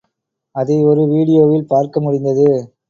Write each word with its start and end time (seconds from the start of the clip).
அதை 0.55 0.77
ஒரு 0.83 1.03
வீடியோவில் 1.07 1.69
பார்க்க 1.69 2.01
முடிந்தது. 2.01 2.49